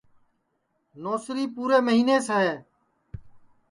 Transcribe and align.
نوسری 1.01 1.45
پُورے 1.53 1.77
مہینس 1.87 2.25
ہے 2.35 2.53